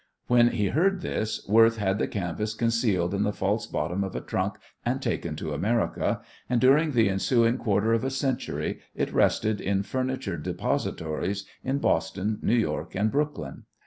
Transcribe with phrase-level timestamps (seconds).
[0.25, 4.19] When he heard this Worth had the canvas concealed in the false bottom of a
[4.21, 9.61] trunk and taken to America, and during the ensuing quarter of a century it rested
[9.61, 13.65] in furniture depositories in Boston, New York and Brooklyn.